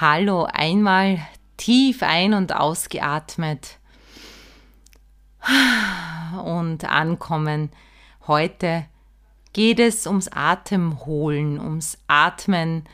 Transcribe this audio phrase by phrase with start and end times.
[0.00, 1.18] Hallo, einmal
[1.56, 3.80] tief ein- und ausgeatmet
[6.44, 7.70] und ankommen.
[8.28, 8.86] Heute
[9.52, 12.84] geht es ums Atemholen, ums Atmen,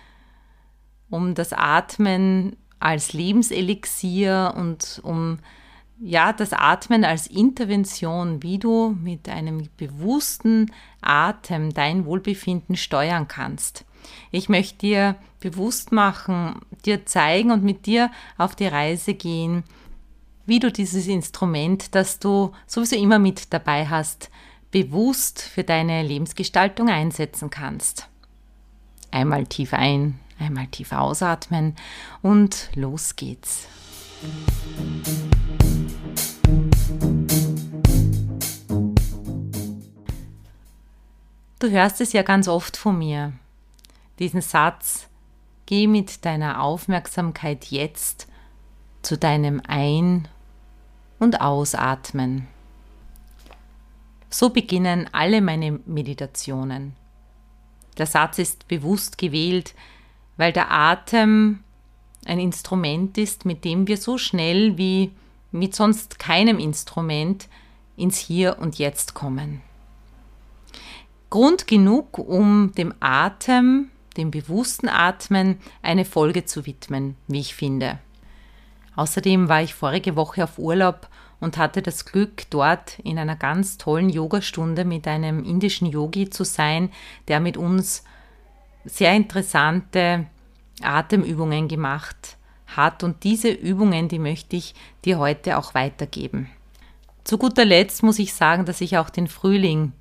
[1.11, 5.41] um das Atmen als Lebenselixier und um
[6.01, 13.85] ja, das Atmen als Intervention, wie du mit einem bewussten Atem dein Wohlbefinden steuern kannst.
[14.31, 19.65] Ich möchte dir bewusst machen, dir zeigen und mit dir auf die Reise gehen,
[20.47, 24.31] wie du dieses Instrument, das du sowieso immer mit dabei hast,
[24.71, 28.09] bewusst für deine Lebensgestaltung einsetzen kannst.
[29.11, 31.77] Einmal tief ein, einmal tief ausatmen
[32.23, 33.69] und los geht's.
[41.61, 43.33] Du hörst es ja ganz oft von mir
[44.19, 45.09] diesen Satz,
[45.67, 48.29] geh mit deiner Aufmerksamkeit jetzt
[49.03, 50.29] zu deinem Ein-
[51.19, 52.47] und Ausatmen.
[54.31, 56.97] So beginnen alle meine Meditationen.
[57.99, 59.75] Der Satz ist bewusst gewählt,
[60.37, 61.61] weil der Atem
[62.27, 65.13] ein Instrument ist, mit dem wir so schnell wie
[65.53, 67.49] mit sonst keinem Instrument
[67.97, 69.61] ins Hier und Jetzt kommen.
[71.31, 77.99] Grund genug, um dem Atem dem bewussten Atmen eine Folge zu widmen, wie ich finde.
[78.97, 81.09] Außerdem war ich vorige Woche auf Urlaub
[81.41, 86.45] und hatte das Glück, dort in einer ganz tollen Yogastunde mit einem indischen Yogi zu
[86.45, 86.91] sein,
[87.29, 88.05] der mit uns
[88.85, 90.27] sehr interessante
[90.83, 93.03] Atemübungen gemacht hat.
[93.03, 94.75] Und diese Übungen, die möchte ich
[95.05, 96.49] dir heute auch weitergeben.
[97.25, 99.93] Zu guter Letzt muss ich sagen, dass ich auch den Frühling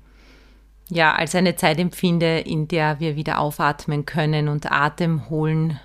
[0.88, 5.80] ja als eine Zeit empfinde, in der wir wieder aufatmen können und Atem holen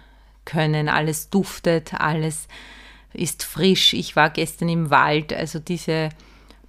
[0.46, 0.90] können.
[0.90, 2.48] Alles duftet, alles
[3.14, 3.94] ist frisch.
[3.94, 6.10] Ich war gestern im Wald, also diese,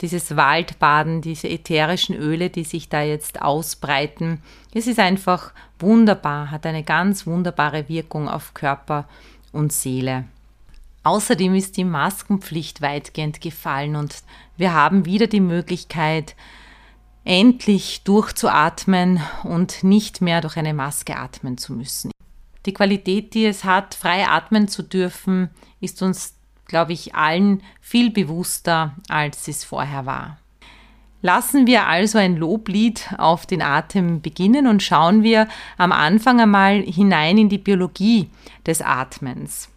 [0.00, 4.42] dieses Waldbaden, diese ätherischen Öle, die sich da jetzt ausbreiten.
[4.74, 9.08] Es ist einfach wunderbar, hat eine ganz wunderbare Wirkung auf Körper
[9.52, 10.24] und Seele.
[11.02, 14.16] Außerdem ist die Maskenpflicht weitgehend gefallen und
[14.58, 16.36] wir haben wieder die Möglichkeit,
[17.30, 22.10] endlich durchzuatmen und nicht mehr durch eine Maske atmen zu müssen.
[22.66, 25.48] Die Qualität, die es hat, frei atmen zu dürfen,
[25.80, 26.34] ist uns,
[26.66, 30.38] glaube ich, allen viel bewusster, als es vorher war.
[31.22, 35.47] Lassen wir also ein Loblied auf den Atem beginnen und schauen wir
[35.78, 38.28] am Anfang einmal hinein in die Biologie
[38.66, 39.68] des Atmens.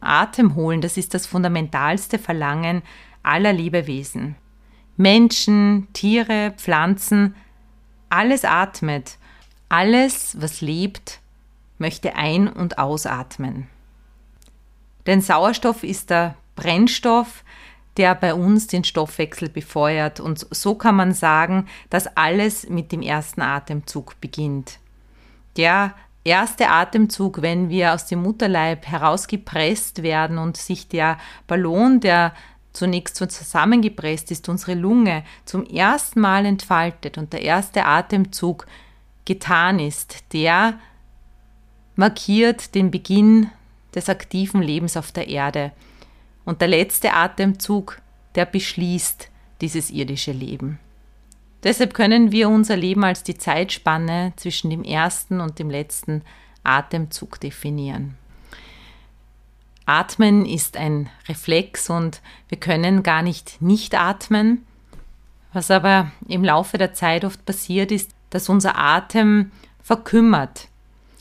[0.00, 2.82] Atem holen, das ist das fundamentalste Verlangen
[3.22, 4.36] aller Lebewesen.
[4.96, 7.34] Menschen, Tiere, Pflanzen,
[8.08, 9.18] alles atmet.
[9.68, 11.20] Alles, was lebt,
[11.78, 13.66] möchte ein- und ausatmen.
[15.06, 17.44] Denn Sauerstoff ist der Brennstoff,
[17.96, 20.20] der bei uns den Stoffwechsel befeuert.
[20.20, 24.78] Und so kann man sagen, dass alles mit dem ersten Atemzug beginnt.
[25.56, 32.32] Der erste Atemzug, wenn wir aus dem Mutterleib herausgepresst werden und sich der Ballon, der
[32.76, 38.66] zunächst so zusammengepresst ist, unsere Lunge zum ersten Mal entfaltet und der erste Atemzug
[39.24, 40.78] getan ist, der
[41.96, 43.50] markiert den Beginn
[43.94, 45.72] des aktiven Lebens auf der Erde.
[46.44, 48.00] Und der letzte Atemzug,
[48.34, 50.78] der beschließt dieses irdische Leben.
[51.64, 56.22] Deshalb können wir unser Leben als die Zeitspanne zwischen dem ersten und dem letzten
[56.62, 58.16] Atemzug definieren.
[59.86, 64.66] Atmen ist ein Reflex und wir können gar nicht nicht atmen.
[65.52, 69.52] Was aber im Laufe der Zeit oft passiert ist, dass unser Atem
[69.82, 70.68] verkümmert.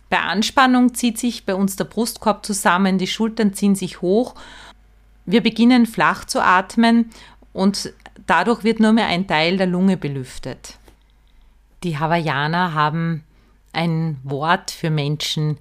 [0.10, 4.36] Bei Anspannung zieht sich bei uns der Brustkorb zusammen, die Schultern ziehen sich hoch.
[5.26, 7.12] Wir beginnen flach zu atmen
[7.54, 7.94] und
[8.26, 10.78] dadurch wird nur mehr ein Teil der Lunge belüftet.
[11.84, 13.24] Die Hawaiianer haben
[13.74, 15.58] ein Wort für Menschen,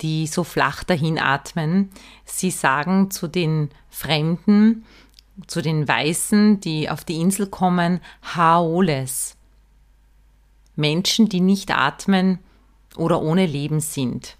[0.00, 1.90] die so flach dahin atmen.
[2.24, 4.84] Sie sagen zu den Fremden,
[5.46, 9.36] zu den Weißen, die auf die Insel kommen, Haoles.
[10.76, 12.38] Menschen, die nicht atmen
[12.96, 14.36] oder ohne Leben sind.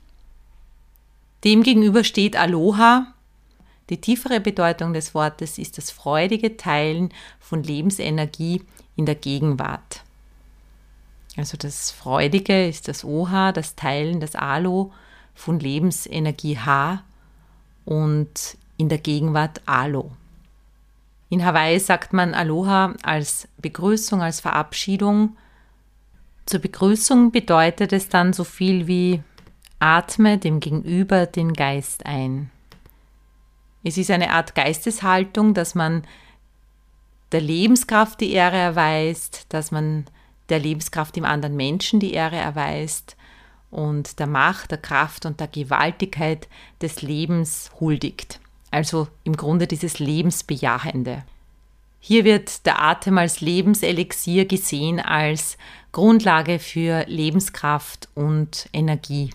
[1.44, 3.14] Demgegenüber steht Aloha.
[3.88, 8.62] Die tiefere Bedeutung des Wortes ist das freudige Teilen von Lebensenergie
[8.94, 10.04] in der Gegenwart.
[11.36, 14.92] Also das Freudige ist das Oha, das Teilen, das Alo
[15.34, 17.02] von Lebensenergie H
[17.84, 20.12] und in der Gegenwart Alo.
[21.28, 25.36] In Hawaii sagt man Aloha als Begrüßung, als Verabschiedung.
[26.46, 29.22] Zur Begrüßung bedeutet es dann so viel wie
[29.78, 32.50] Atme dem Gegenüber den Geist ein.
[33.84, 36.02] Es ist eine Art Geisteshaltung, dass man
[37.32, 40.06] der Lebenskraft die Ehre erweist, dass man
[40.48, 43.16] der Lebenskraft im anderen Menschen die Ehre erweist
[43.70, 46.48] und der Macht, der Kraft und der Gewaltigkeit
[46.82, 48.40] des Lebens huldigt.
[48.70, 51.24] Also im Grunde dieses Lebensbejahende.
[51.98, 55.58] Hier wird der Atem als Lebenselixier gesehen, als
[55.92, 59.30] Grundlage für Lebenskraft und Energie.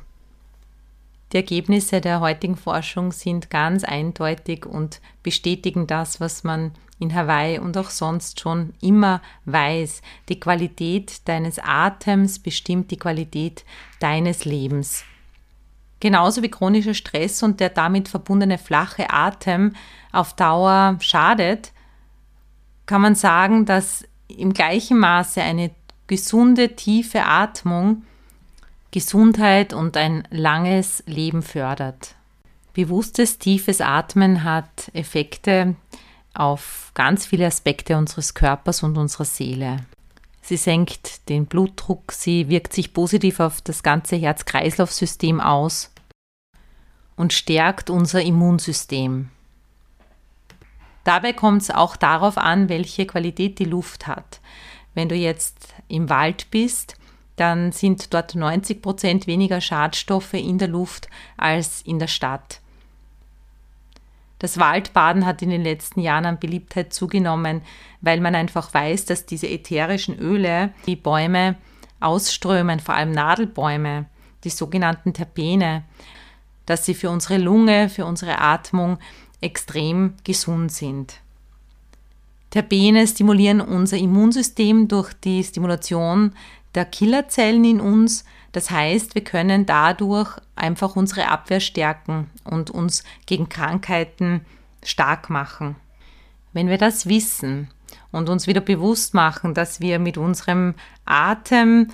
[1.32, 7.60] Die Ergebnisse der heutigen Forschung sind ganz eindeutig und bestätigen das, was man in Hawaii
[7.60, 10.02] und auch sonst schon immer weiß.
[10.30, 13.66] Die Qualität deines Atems bestimmt die Qualität
[14.00, 15.04] deines Lebens.
[16.00, 19.74] Genauso wie chronischer Stress und der damit verbundene flache Atem
[20.12, 21.72] auf Dauer schadet,
[22.86, 25.72] kann man sagen, dass im gleichen Maße eine
[26.08, 28.04] gesunde, tiefe Atmung
[28.92, 32.16] Gesundheit und ein langes Leben fördert.
[32.72, 35.76] Bewusstes, tiefes Atmen hat Effekte
[36.40, 39.78] auf ganz viele Aspekte unseres Körpers und unserer Seele.
[40.42, 45.92] Sie senkt den Blutdruck, sie wirkt sich positiv auf das ganze Herz-Kreislauf-System aus
[47.16, 49.30] und stärkt unser Immunsystem.
[51.04, 54.40] Dabei kommt es auch darauf an, welche Qualität die Luft hat.
[54.94, 56.96] Wenn du jetzt im Wald bist,
[57.36, 62.62] dann sind dort 90 Prozent weniger Schadstoffe in der Luft als in der Stadt.
[64.46, 67.64] Das Waldbaden hat in den letzten Jahren an Beliebtheit zugenommen,
[68.02, 71.56] weil man einfach weiß, dass diese ätherischen Öle, die Bäume
[72.00, 74.06] ausströmen, vor allem Nadelbäume,
[74.44, 75.82] die sogenannten Terpene,
[76.68, 79.00] dass sie für unsere Lunge, für unsere Atmung
[79.42, 81.22] extrem gesund sind.
[82.52, 86.34] Terpene stimulieren unser Immunsystem durch die Stimulation
[86.76, 88.26] der Killerzellen in uns.
[88.56, 94.46] Das heißt, wir können dadurch einfach unsere Abwehr stärken und uns gegen Krankheiten
[94.82, 95.76] stark machen.
[96.54, 97.68] Wenn wir das wissen
[98.14, 100.74] und uns wieder bewusst machen, dass wir mit unserem
[101.04, 101.90] Atem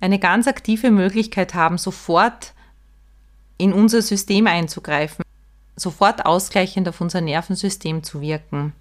[0.00, 2.54] eine ganz aktive Möglichkeit haben, sofort
[3.58, 5.22] in unser System einzugreifen,
[5.76, 8.72] sofort ausgleichend auf unser Nervensystem zu wirken,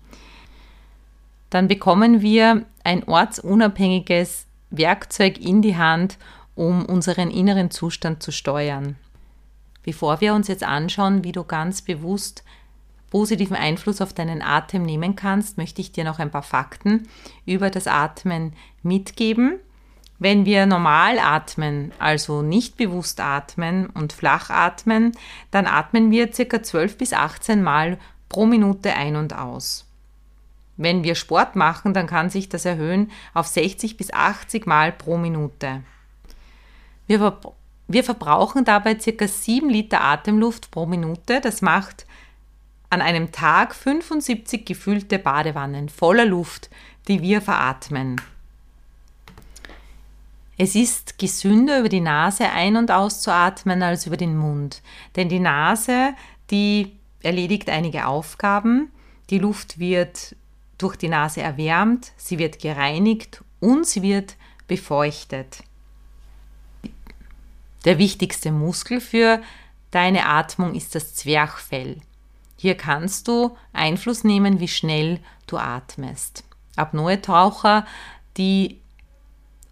[1.49, 6.17] dann bekommen wir ein ortsunabhängiges Werkzeug in die Hand,
[6.55, 8.95] um unseren inneren Zustand zu steuern.
[9.83, 12.43] Bevor wir uns jetzt anschauen, wie du ganz bewusst
[13.11, 17.07] positiven Einfluss auf deinen Atem nehmen kannst, möchte ich dir noch ein paar Fakten
[17.45, 19.59] über das Atmen mitgeben.
[20.17, 25.11] Wenn wir normal atmen, also nicht bewusst atmen und flach atmen,
[25.51, 26.63] dann atmen wir ca.
[26.63, 29.85] 12 bis 18 Mal pro Minute ein und aus.
[30.77, 35.17] Wenn wir Sport machen, dann kann sich das erhöhen auf 60 bis 80 Mal pro
[35.17, 35.83] Minute.
[37.07, 37.39] Wir,
[37.87, 39.27] wir verbrauchen dabei ca.
[39.27, 41.41] 7 Liter Atemluft pro Minute.
[41.41, 42.05] Das macht
[42.89, 46.69] an einem Tag 75 gefüllte Badewannen voller Luft,
[47.07, 48.21] die wir veratmen.
[50.57, 54.81] Es ist gesünder, über die Nase ein- und auszuatmen als über den Mund,
[55.17, 56.13] denn die Nase,
[56.49, 58.89] die erledigt einige Aufgaben,
[59.29, 60.35] die Luft wird
[60.77, 65.63] durch die Nase erwärmt, sie wird gereinigt und sie wird befeuchtet.
[67.85, 69.41] Der wichtigste Muskel für
[69.91, 72.01] deine Atmung ist das Zwerchfell.
[72.57, 76.43] Hier kannst du Einfluss nehmen, wie schnell du atmest.
[76.75, 77.85] Apnoe-Taucher,
[78.37, 78.81] die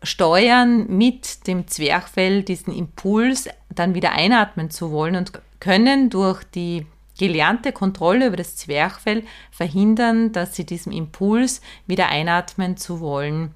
[0.03, 6.85] steuern mit dem Zwerchfell diesen Impuls, dann wieder einatmen zu wollen und können durch die
[7.17, 13.53] gelernte Kontrolle über das Zwerchfell verhindern, dass sie diesem Impuls, wieder einatmen zu wollen,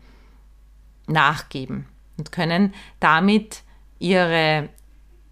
[1.08, 1.86] nachgeben
[2.18, 3.64] und können damit
[4.00, 4.70] ihre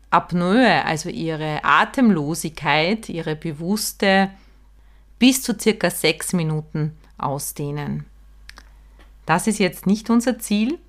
[0.09, 4.29] Apnoe, also ihre Atemlosigkeit, ihre bewusste
[5.19, 8.05] bis zu circa sechs Minuten ausdehnen.
[9.25, 10.79] Das ist jetzt nicht unser Ziel.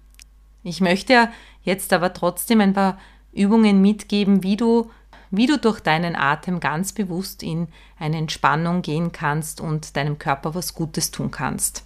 [0.63, 1.29] Ich möchte
[1.63, 2.99] jetzt aber trotzdem ein paar
[3.33, 4.91] Übungen mitgeben, wie du
[5.31, 7.69] wie du durch deinen Atem ganz bewusst in
[7.99, 11.85] eine Entspannung gehen kannst und deinem Körper was Gutes tun kannst.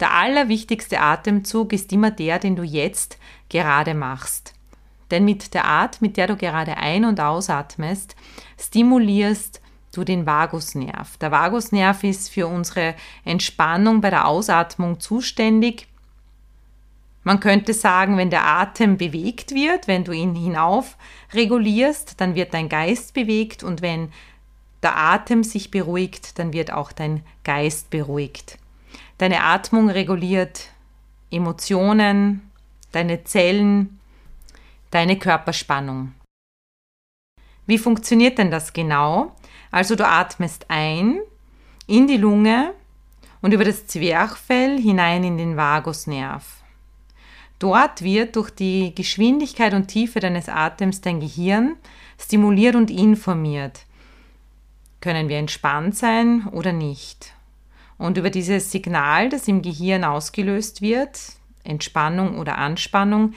[0.00, 4.54] Der allerwichtigste Atemzug ist immer der, den du jetzt gerade machst.
[5.10, 8.14] Denn mit der Art, mit der du gerade ein- und ausatmest,
[8.60, 9.60] stimulierst
[9.92, 11.16] du den Vagusnerv.
[11.16, 15.88] Der Vagusnerv ist für unsere Entspannung bei der Ausatmung zuständig.
[17.24, 20.96] Man könnte sagen, wenn der Atem bewegt wird, wenn du ihn hinauf
[21.34, 24.12] regulierst, dann wird dein Geist bewegt und wenn
[24.82, 28.58] der Atem sich beruhigt, dann wird auch dein Geist beruhigt.
[29.18, 30.68] Deine Atmung reguliert
[31.30, 32.50] Emotionen,
[32.92, 33.97] deine Zellen,
[34.90, 36.14] deine Körperspannung.
[37.66, 39.36] Wie funktioniert denn das genau?
[39.70, 41.20] Also du atmest ein
[41.86, 42.72] in die Lunge
[43.42, 46.62] und über das Zwerchfell hinein in den Vagusnerv.
[47.58, 51.76] Dort wird durch die Geschwindigkeit und Tiefe deines Atems dein Gehirn
[52.18, 53.80] stimuliert und informiert.
[55.00, 57.34] Können wir entspannt sein oder nicht?
[57.98, 61.18] Und über dieses Signal, das im Gehirn ausgelöst wird,
[61.64, 63.34] Entspannung oder Anspannung,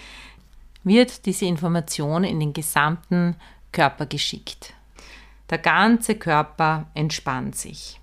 [0.83, 3.35] wird diese Information in den gesamten
[3.71, 4.73] Körper geschickt.
[5.49, 7.99] Der ganze Körper entspannt sich.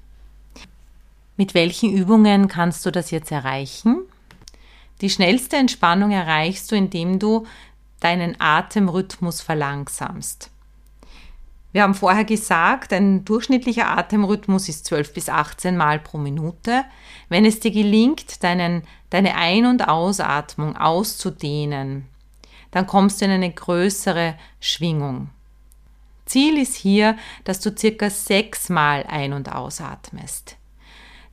[1.36, 4.02] Mit welchen Übungen kannst du das jetzt erreichen?
[5.00, 7.46] Die schnellste Entspannung erreichst du, indem du
[8.00, 10.50] deinen Atemrhythmus verlangsamst.
[11.72, 16.84] Wir haben vorher gesagt, ein durchschnittlicher Atemrhythmus ist 12 bis 18 Mal pro Minute.
[17.28, 22.06] Wenn es dir gelingt, deinen, deine Ein- und Ausatmung auszudehnen,
[22.70, 25.30] dann kommst du in eine größere Schwingung.
[26.26, 30.56] Ziel ist hier, dass du circa sechs Mal ein- und ausatmest.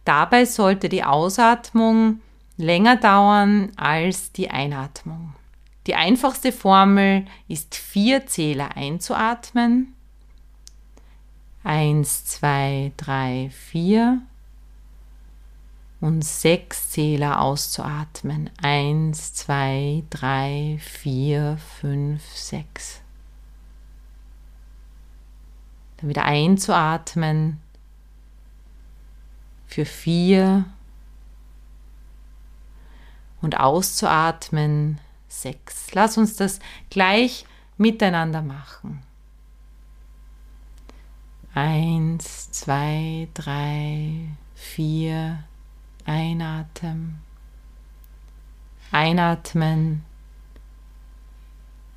[0.05, 2.21] Dabei sollte die Ausatmung
[2.57, 5.33] länger dauern als die Einatmung.
[5.87, 9.93] Die einfachste Formel ist vier Zähler einzuatmen.
[11.63, 14.21] Eins, zwei, drei, vier.
[16.05, 18.51] Und sechs Zähler auszuatmen.
[18.61, 23.01] Eins, zwei, drei, vier, fünf, sechs.
[25.97, 27.59] Dann wieder einzuatmen
[29.65, 30.65] für vier
[33.41, 35.91] und auszuatmen sechs.
[35.93, 36.59] Lass uns das
[36.91, 37.47] gleich
[37.79, 39.01] miteinander machen.
[41.55, 45.43] Eins, zwei, drei, vier,
[46.05, 47.21] einatmen.
[48.91, 50.05] Einatmen.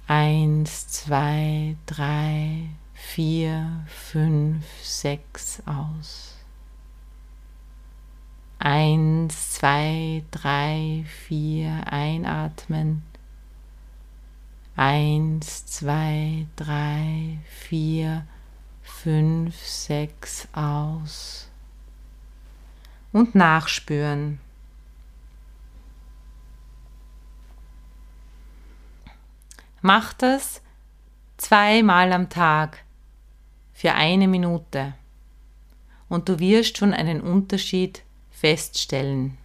[0.06, 6.34] Eins, zwei, drei, vier, fünf, sechs aus.
[8.58, 13.02] Eins, zwei, drei, vier, einatmen.
[14.74, 18.26] Eins, zwei, drei, vier,
[18.82, 21.50] fünf, sechs aus.
[23.18, 24.38] Und nachspüren.
[29.82, 30.62] Mach das
[31.37, 32.84] zweimal am Tag
[33.72, 34.94] für eine Minute
[36.08, 39.37] und du wirst schon einen Unterschied feststellen.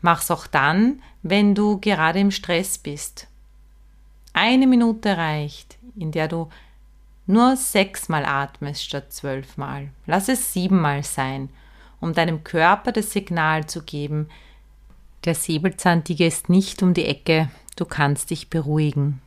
[0.00, 3.28] Mach's auch dann, wenn du gerade im Stress bist.
[4.32, 6.48] Eine Minute reicht, in der du
[7.28, 9.90] nur sechsmal atmest statt zwölfmal.
[10.04, 11.50] Lass es siebenmal sein,
[12.00, 14.28] um deinem Körper das Signal zu geben,
[15.24, 19.20] der Säbelzahntiger ist nicht um die Ecke, du kannst dich beruhigen.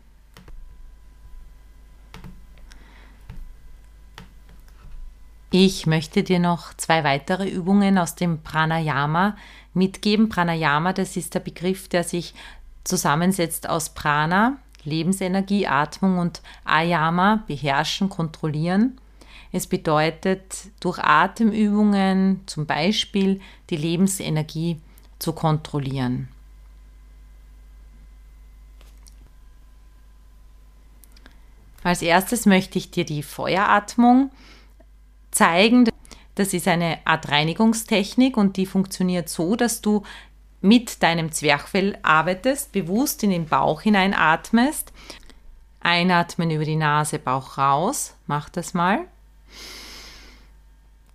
[5.53, 9.35] Ich möchte dir noch zwei weitere Übungen aus dem Pranayama
[9.73, 10.29] mitgeben.
[10.29, 12.33] Pranayama, das ist der Begriff, der sich
[12.85, 18.97] zusammensetzt aus Prana, Lebensenergie, Atmung und Ayama, beherrschen, kontrollieren.
[19.51, 24.79] Es bedeutet, durch Atemübungen zum Beispiel die Lebensenergie
[25.19, 26.29] zu kontrollieren.
[31.83, 34.31] Als erstes möchte ich dir die Feueratmung
[35.31, 35.89] zeigen.
[36.35, 40.03] Das ist eine Art Reinigungstechnik und die funktioniert so, dass du
[40.61, 44.93] mit deinem Zwerchfell arbeitest, bewusst in den Bauch hineinatmest.
[45.79, 48.15] Einatmen über die Nase, Bauch raus.
[48.27, 49.07] Mach das mal.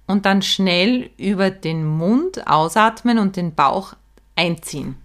[0.06, 3.94] Und dann schnell über den Mund ausatmen und den Bauch
[4.36, 4.96] einziehen.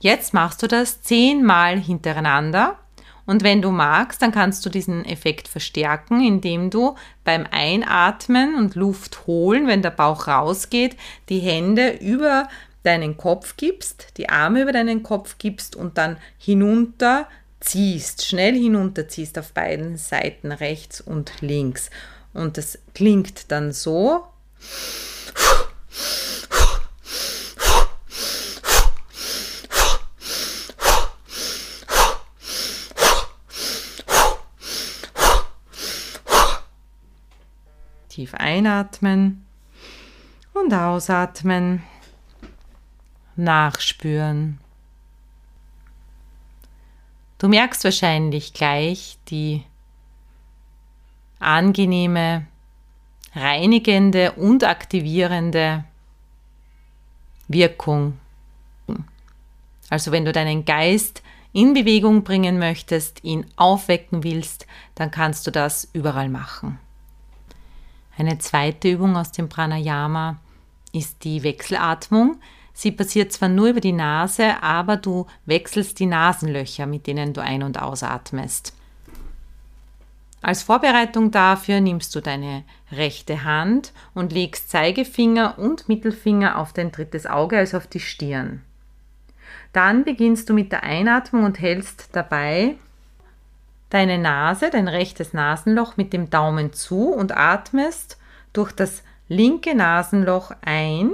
[0.00, 2.78] Jetzt machst du das zehnmal hintereinander
[3.26, 8.74] und wenn du magst, dann kannst du diesen Effekt verstärken, indem du beim Einatmen und
[8.74, 10.96] Luft holen, wenn der Bauch rausgeht,
[11.28, 12.48] die Hände über
[12.82, 17.26] deinen Kopf gibst, die Arme über deinen Kopf gibst und dann hinunter
[17.64, 21.90] ziehst, schnell hinunterziehst auf beiden Seiten, rechts und links.
[22.32, 24.26] Und das klingt dann so.
[38.08, 39.44] Tief einatmen
[40.52, 41.82] und ausatmen.
[43.36, 44.60] Nachspüren.
[47.44, 49.64] Du merkst wahrscheinlich gleich die
[51.40, 52.46] angenehme,
[53.34, 55.84] reinigende und aktivierende
[57.46, 58.18] Wirkung.
[59.90, 61.22] Also wenn du deinen Geist
[61.52, 66.78] in Bewegung bringen möchtest, ihn aufwecken willst, dann kannst du das überall machen.
[68.16, 70.38] Eine zweite Übung aus dem Pranayama
[70.92, 72.40] ist die Wechselatmung.
[72.74, 77.40] Sie passiert zwar nur über die Nase, aber du wechselst die Nasenlöcher, mit denen du
[77.40, 78.74] ein- und ausatmest.
[80.42, 86.92] Als Vorbereitung dafür nimmst du deine rechte Hand und legst Zeigefinger und Mittelfinger auf dein
[86.92, 88.60] drittes Auge, also auf die Stirn.
[89.72, 92.76] Dann beginnst du mit der Einatmung und hältst dabei
[93.88, 98.18] deine Nase, dein rechtes Nasenloch mit dem Daumen zu und atmest
[98.52, 101.12] durch das linke Nasenloch ein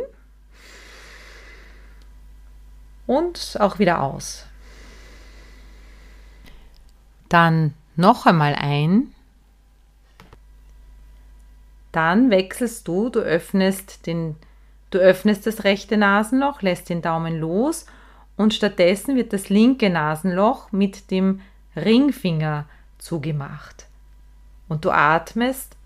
[3.10, 4.46] und auch wieder aus.
[7.28, 9.12] Dann noch einmal ein.
[11.90, 14.36] Dann wechselst du, du öffnest den
[14.90, 17.86] du öffnest das rechte Nasenloch, lässt den Daumen los
[18.36, 21.40] und stattdessen wird das linke Nasenloch mit dem
[21.74, 22.66] Ringfinger
[22.98, 23.86] zugemacht.
[24.68, 25.76] Und du atmest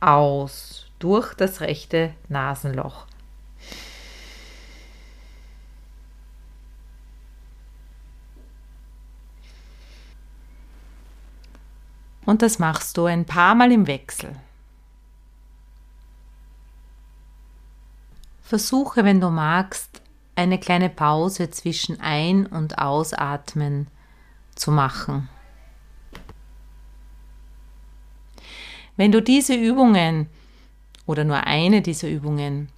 [0.00, 3.06] aus durch das rechte Nasenloch.
[12.28, 14.36] Und das machst du ein paar Mal im Wechsel.
[18.42, 20.02] Versuche, wenn du magst,
[20.36, 23.86] eine kleine Pause zwischen Ein- und Ausatmen
[24.54, 25.30] zu machen.
[28.98, 30.26] Wenn du diese Übungen
[31.06, 32.68] oder nur eine dieser Übungen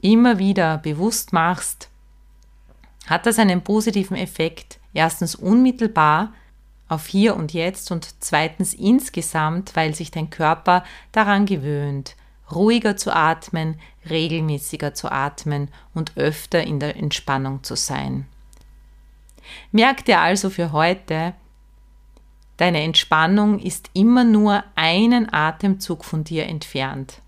[0.00, 1.90] immer wieder bewusst machst,
[3.06, 4.80] hat das einen positiven Effekt.
[4.94, 6.32] Erstens unmittelbar
[6.88, 12.16] auf hier und jetzt und zweitens insgesamt, weil sich dein Körper daran gewöhnt,
[12.52, 18.26] ruhiger zu atmen, regelmäßiger zu atmen und öfter in der Entspannung zu sein.
[19.72, 21.34] Merk dir also für heute,
[22.56, 27.20] Deine Entspannung ist immer nur einen Atemzug von dir entfernt.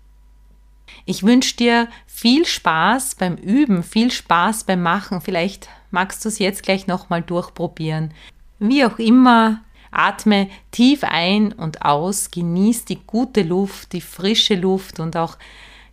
[1.05, 5.21] Ich wünsche dir viel Spaß beim Üben, viel Spaß beim Machen.
[5.21, 8.11] Vielleicht magst du es jetzt gleich nochmal durchprobieren.
[8.59, 14.99] Wie auch immer, atme tief ein und aus, genieß die gute Luft, die frische Luft
[14.99, 15.37] und auch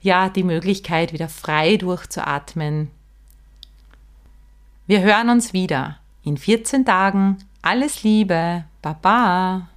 [0.00, 2.90] ja, die Möglichkeit, wieder frei durchzuatmen.
[4.86, 7.38] Wir hören uns wieder in 14 Tagen.
[7.62, 9.68] Alles Liebe, Baba.